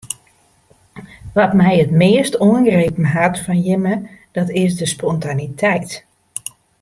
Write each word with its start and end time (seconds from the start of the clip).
Wat 1.37 1.53
my 1.59 1.71
it 1.83 1.91
meast 2.01 2.33
oangrepen 2.49 3.05
hat 3.15 3.37
fan 3.43 3.61
jimme 3.65 3.95
dat 4.35 4.49
is 4.61 4.71
de 4.79 4.85
spontaniteit. 4.93 5.91